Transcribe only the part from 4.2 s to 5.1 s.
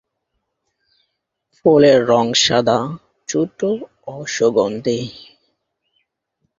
সুগন্ধি।